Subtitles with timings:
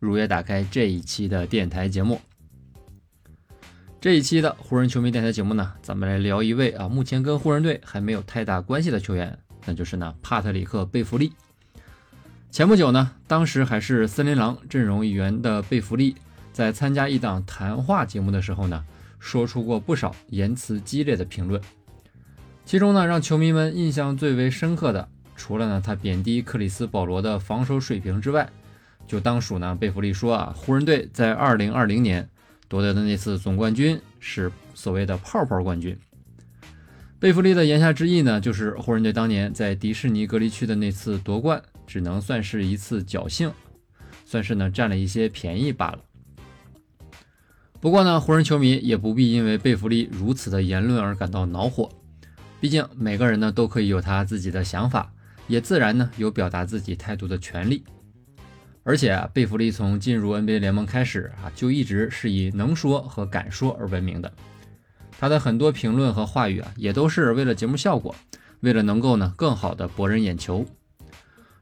[0.00, 2.18] 如约打开这一期的电台节目。
[4.00, 11.34] 这一期的湖人球迷电台节目呢，咱们来聊一位啊，目前跟湖人队还没有太大关系的球员，那就是呢帕特里克贝弗利。
[12.50, 16.16] 前不久呢，当时还是森林狼阵容一员的贝弗利，
[16.50, 18.82] 在参加一档谈话节目的时候呢，
[19.18, 21.60] 说出过不少言辞激烈的评论，
[22.64, 25.06] 其中呢，让球迷们印象最为深刻的。
[25.36, 28.48] 除了呢，他贬低克里斯保罗的防守水平之外，
[29.10, 32.30] 就当属呢，贝弗利说啊，湖人队在二零二零年
[32.68, 35.98] 夺得的那次总冠军是所谓的泡泡冠军。
[37.18, 43.52] 贝弗利的言下之意呢，就是湖人队当年在迪士尼隔离区的那次夺冠，只能算是一次侥幸，
[44.24, 45.98] 算是呢占了一些便宜罢了。
[47.80, 51.90] 不过呢，湖人球迷也不必因为贝弗利如此的言论而感到恼火，
[52.60, 55.12] 毕竟每个人呢都可以有他自己的想法。
[55.48, 57.82] 也自然呢有表达自己态度的权利，
[58.82, 64.32] 而且啊，贝弗利从进入 NBA 联盟开始啊，就一直是以能说和敢说而闻名的。
[65.18, 68.14] 他的很多评论和话语啊，也都是为了节目效果，
[68.60, 70.64] 为了能够呢更好的博人眼球。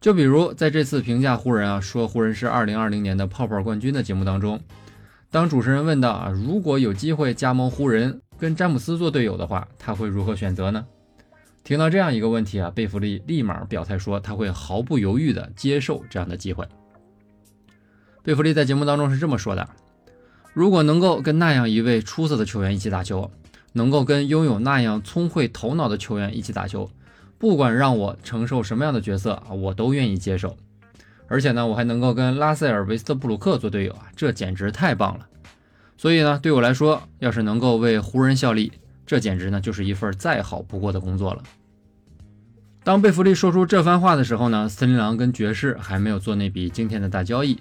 [0.00, 4.58] 就比如在这次评价湖人啊，说湖人是2020年的泡泡冠军的节目当中，
[5.30, 10.84] 当主持人问到啊，如果有机会加盟湖人跟詹姆斯做队友的话，他会如何选择呢？
[11.62, 16.66] 听到这样一个问题啊，贝弗利立马表态说他会毫不犹豫地接受这样的机会。
[18.22, 19.68] 贝弗利在节目当中是这么说的
[20.54, 23.30] ：“如果能够跟那样一位出色的球员一起打球，
[23.72, 26.88] 能够跟拥有那样聪慧头脑的球员一起打球，
[27.38, 30.56] 不管让我承受什么样的角色啊，我都愿意接受。
[31.26, 35.26] 而且呢，我还能够跟拉塞尔·维斯特布鲁克做队友啊，这简直太棒了。
[35.96, 38.72] 所以呢，对我来说，要是能够为湖人效力。”
[39.04, 41.42] 这简直呢就是一份再好不过的工作了。
[42.84, 47.58] 当贝弗利说出这番话的时候呢，森林狼跟爵士还没有做那笔惊天的大交易。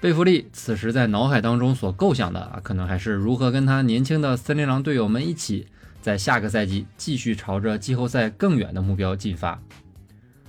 [0.00, 5.66] 贝弗利此时在脑海当中所构想的啊，可能还是如何跟他年轻的森林狼队友们一起，
[6.00, 9.60] 在下个赛季继续朝着季后赛更远的目标进发。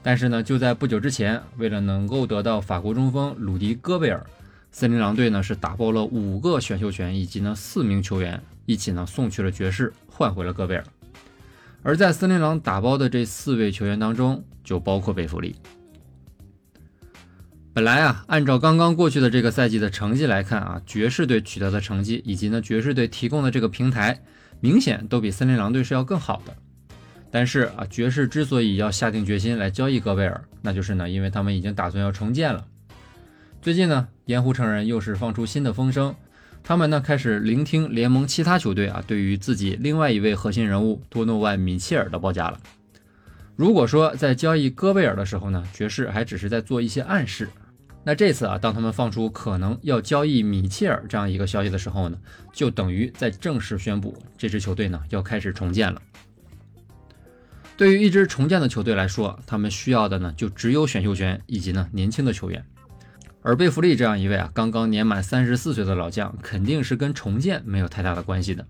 [0.00, 4.24] 但是呢，就在不久之前，为了能够得到法国中锋鲁迪·戈贝尔，
[4.70, 8.40] 森林狼队呢是打包了五个选秀权以及呢四名球员。
[8.64, 10.84] 一起呢送去了爵士，换回了戈贝尔。
[11.82, 15.56] 而在森林狼打包的这四位球员当中，就包括贝弗利。
[17.74, 24.22] 本来啊，按照刚刚过去的这个赛季的成绩来看啊，爵士队取得的成绩以及呢爵士队提供的这个平台，
[24.60, 26.54] 明显都比森林狼队是要更好的。
[27.30, 32.66] 但是啊，爵士之所以要下定决心来交易戈贝尔，那就是呢，因为他们已经打算要重建了。
[33.62, 36.14] 最近呢，盐湖城人又是放出新的风声。
[36.62, 42.60] 他们呢开始聆听联盟其他球队啊对于自己另外一位核心人物多诺万·米切尔的报价了。
[43.56, 47.48] 如果说在交易戈贝尔的时候呢，爵士还只是在做一些暗示，
[48.04, 52.18] 那这次啊，当他们放出可能要交易米切尔这样一个消息的时候呢，
[52.52, 56.02] 就等于在正式宣布这支球队呢要开始重建了。
[57.76, 62.64] 对于一支重建的球队来说，他们需要的呢就只有选秀权以及呢年轻的球员。
[63.40, 68.66] 而贝弗利这样一位啊刚刚年满三十四岁的老将，肯定是跟重建没有太大的关系的。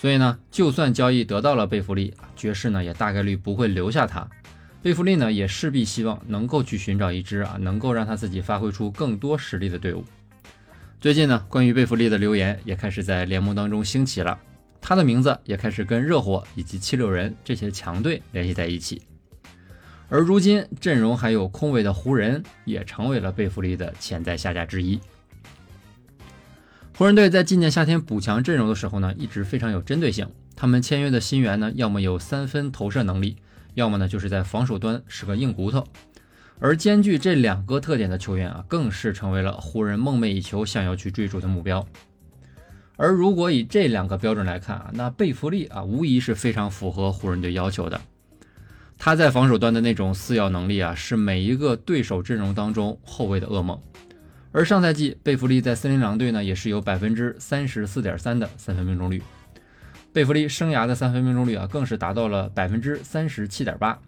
[0.00, 4.26] 所以呢，就算交易得到了贝弗利，爵士呢也大概率不会留下他。
[4.82, 10.04] 贝弗利呢也势必希望能够去寻找一支啊能够让他自己发挥出更多实力的队伍。
[11.00, 14.36] 最近呢，关于贝弗利的流言也开始在联盟当中兴起了，
[14.80, 19.02] 他的名字也开始跟热火以及七六人这些强队联系在一起。
[20.08, 25.00] 而如今阵容还有空位的湖人也成为了贝弗利的潜在下家之一。
[26.98, 30.28] 湖人队在今年夏天补强阵容的时候呢，一直非常有针对性。
[30.56, 33.36] 他们签约的新援呢，要么有三分投射能力，
[33.74, 35.86] 要么呢就是在防守端是个硬骨头。
[36.58, 41.84] 而兼具这两个特点的球员啊，更是成为了湖人梦寐以求想要去追逐的目标。
[42.96, 48.00] 而如果以这两个标准来看啊，那贝弗利啊，无疑是非常符合湖人队要求的。
[48.96, 53.80] 他在防守端的那种撕咬能力啊，是每一个对手阵容当中后卫的噩梦。
[54.52, 59.20] 而上赛季贝弗利在森林狼队呢，也是有百分之三十四点三的三分命中率。
[60.12, 63.98] 贝弗利生涯的三分命中率啊，更是达到了百分之三十七点八。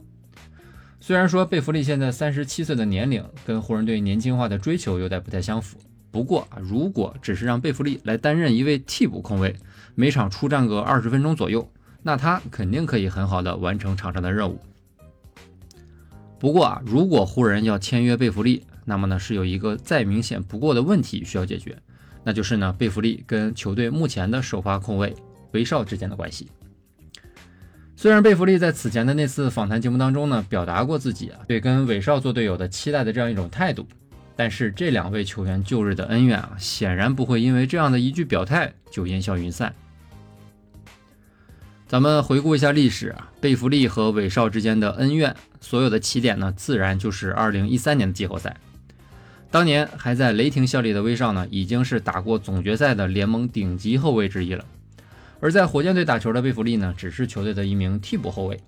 [1.00, 5.78] 虽然说贝弗利现在三十七岁的年龄跟湖人队年轻化的追求有点不太相符，
[6.10, 9.56] 不过啊，如果只是让贝弗利来担任一位替补控卫，
[9.94, 11.70] 每场出战个二十分钟左右，
[12.02, 14.60] 那他肯定可以很好的完成场上的任务。
[16.38, 21.78] 不过啊，如果湖人要签约贝弗利，那么呢是有一个再明显不过的问题需要解决，
[22.22, 25.14] 那就是呢贝弗利跟球队目前的首发控卫
[25.54, 26.50] 威少之间的关系。
[27.96, 33.86] 虽然贝弗利在此前的那次访谈节目当中呢，表达过自己啊对跟韦少做队友的期待的这样一种态度，
[34.36, 39.72] 但是这两位球员旧日的恩怨啊，显然不会因为这样的一句表态就烟消云散。
[41.86, 48.56] 咱们回顾一下历史啊，贝弗利和韦少之间的恩怨，所有的起点呢，自然就是2013年的季后赛。
[49.50, 54.64] 当年还在雷霆效力的威少呢，已经是打过总决赛的联盟顶级后卫之一了。
[55.44, 58.58] 而在火箭队打球的贝弗利呢，只是球队的一名替补后卫。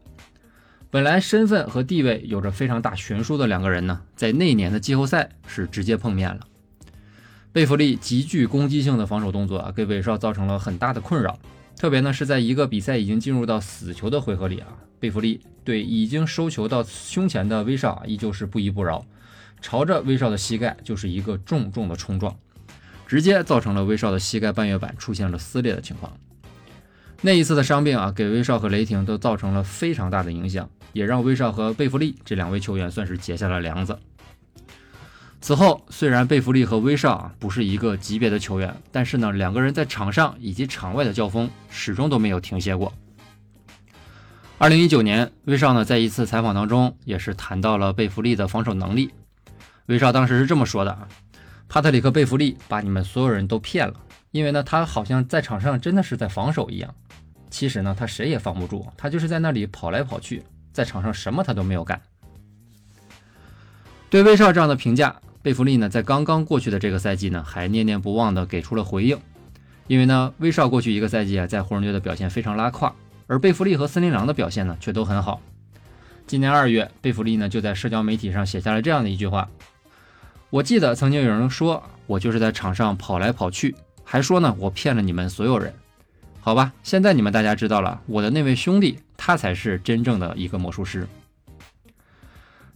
[0.91, 6.47] 本来身份和地位有着非常大悬殊的两个人呢，在那年的季后赛是直接碰面了。
[7.51, 11.39] 贝弗利极具攻击性的防守动作啊，给韦少造成了很大的困扰。
[11.79, 14.69] 特别呢是在一个比赛已经进入到死球的回合里啊，
[15.01, 19.07] 贝弗利对已经收球到胸前的威少啊，依旧是不依不饶，
[19.63, 22.37] 朝着威少的膝盖就是一个重重的冲撞，
[23.07, 26.13] 直接造成了威少的膝盖半月板出现了撕裂的情况。
[27.23, 33.99] 那一次的伤病啊，给威少和雷霆都造成了非常大的影响，也让威少和贝弗利这两位球员算是结下了梁子。
[35.41, 42.93] 此后，虽然贝弗利和威少啊不是一个级别的球员，但是呢，两个人在场上以及场外的交锋始终都没有停歇过。
[44.59, 49.11] 二零一九年，威少呢在一次采访当中也是谈到了贝弗利的防守能力。
[49.87, 51.07] 威少当时是这么说的啊
[51.69, 53.95] ：“帕特里克·贝弗利把你们所有人都骗了，
[54.37, 56.95] 因为呢，他好像在场上真的是在防守一样。”
[57.49, 60.43] 其实呢，他谁也防不住，他就是在那里跑来跑去，
[60.73, 61.99] 在场上什么他都没有干。
[64.11, 69.19] 对威少这样的评价，贝弗利呢，在刚刚过去的这个赛季呢，还念念不忘的给出了回应。
[69.87, 72.95] 因为呢，威少过去一个赛季啊，在湖人队的表现非常拉胯，
[73.27, 75.41] 而贝弗利和森林狼的表现呢，却都很好。
[76.27, 79.49] 今年二月，贝弗利呢就在社交媒体上写下了这样的一句话
[80.51, 85.75] ：“我记得曾经有人说我就是在场上跑来跑去，还说呢我骗了你们所有人。”
[86.41, 91.07] 好吧，现在你们大家知道了，我的那位兄弟，他才是真正的一个魔术师。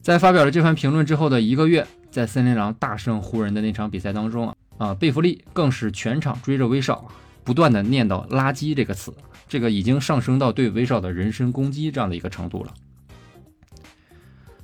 [0.03, 7.07] 在发表了这番评论之后的一个月，在森林狼大胜湖人的那场比赛当中啊，啊，贝弗利更是全场追着威少，
[7.45, 9.15] 不断的念叨“垃圾”这个词，
[9.47, 12.75] 这个已经上升到对威少的人身攻击这样的一个程度了。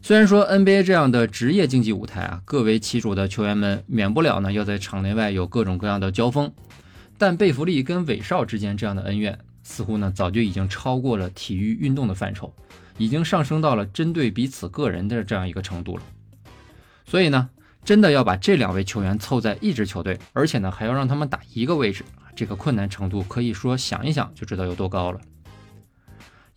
[0.07, 6.53] 虽然说 NBA 这样的职业竞技舞台啊，各为其主的球员们免不了呢要在场内外有各种各样的交锋。
[7.19, 12.55] 但贝弗利跟韦少之间这样的恩怨，似乎呢早就已经超过了体育运动的范畴，
[12.99, 16.03] 已经上升到了针对彼此个人的这样一个程度了。
[17.05, 17.51] 所以呢，
[17.85, 22.05] 真的要把这两位球员凑在一支球队，而且呢还要让他们打一个位置，
[22.37, 25.21] 这个困难程度可以说想一想就知道有多高了。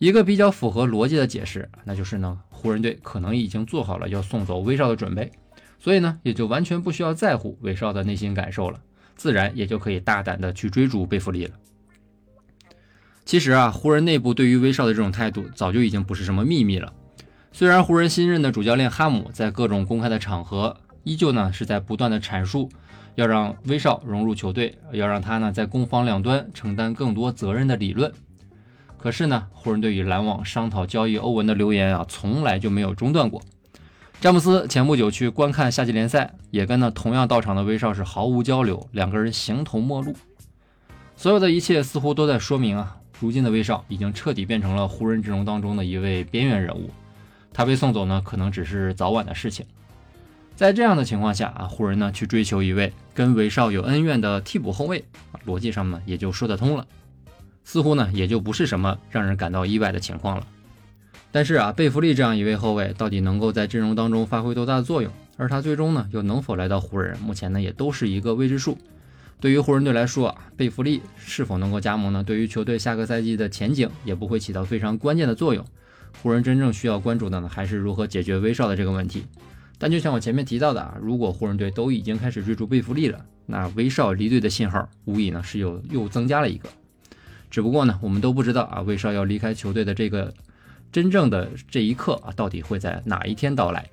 [0.00, 5.30] 一个比较符合逻辑的解释，那就是呢，湖人队可能已经做好了要送走威少的准备，
[5.78, 8.80] 所以呢也就完全不需要在乎威少的内心感受了。
[9.14, 11.54] 自然也就可以大胆的去追逐贝弗利了。
[13.26, 16.90] 其实啊，湖人内部对于威少的这种态度早就已经不是什么秘密了。
[17.52, 20.74] 虽然湖人新任的主教练哈姆在各种公开的场合，
[21.04, 22.70] 依旧呢是在不断的阐述
[23.16, 28.10] 要让威少融入球队，要让他呢在攻防两端承担更多责任的理论。
[29.00, 33.40] 可是呢，湖人队与篮网商讨交易欧文的流言啊，从来就没有中断过。
[34.20, 40.14] 詹姆斯前不久去观看夏季联赛，也跟那同样到场的威少是毫无交流，两个人形同陌路。
[41.16, 46.90] 所有的一切似乎都在说明啊，如今的威少已经彻底变成了湖人阵容当中的一位边缘人物。
[47.54, 49.64] 他被送走呢，可能只是早晚的事情。
[50.54, 55.02] 在这样的情况下啊，湖人呢去追求一位跟威少有恩怨的替补后卫，
[55.46, 56.86] 逻辑上呢也就说得通了，
[57.64, 60.46] 似乎呢也就不是什么让人感到意外的情况了。
[61.32, 65.12] 但是啊，贝弗利这样一位后卫到底能够在阵容当中发挥多大的作用？
[65.36, 67.16] 而他最终呢又能否来到湖人？
[67.20, 68.76] 目前呢也都是一个未知数。
[69.40, 72.24] 对于湖人队来说啊，贝弗利是否能够加盟呢？
[72.24, 75.64] 对于球队下个赛季的前景也不会起到非常关键的作用。
[76.20, 79.24] 湖人真正需要关注的呢，还是如何解决威少的这个问题。
[79.78, 86.68] 但就像我前面提到的啊，如果湖人队都已经开始追逐贝弗利了，那威少离队的信号无疑呢是有又增加了一个。
[87.50, 90.32] 只不过呢，我们都不知道啊，威少要离开球队的这个。
[90.92, 93.88] 真正的这一刻啊，到底会在哪一天到来？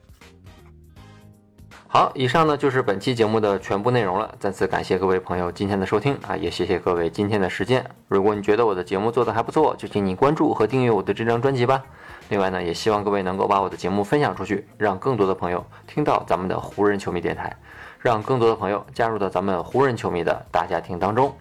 [1.88, 4.34] 好，以上呢就是本期节目的全部内容了。
[4.40, 7.86] 再次感谢各位朋友今天的收听啊，也谢谢各位今天的时间。
[8.08, 11.84] 如果你觉得我的节目做的还不错，就请你关注和订阅我的这张专辑吧。
[12.30, 17.56] 另外呢，也希望各位能够把我的节目分享出去，让更多的朋友听到咱们的湖人球迷电台，
[18.00, 21.32] 让更多的朋友加入到咱们湖人球迷的大家庭当中。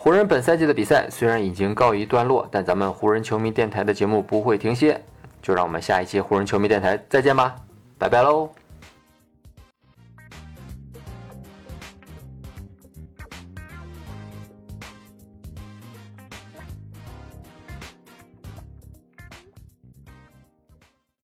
[0.00, 5.02] 湖人本赛季的比赛虽然已经告一段落，但咱们湖人球迷电台的节目不会停歇。
[5.42, 7.56] 就让我们下一期湖人球迷电台再见吧，
[7.98, 8.48] 拜拜喽！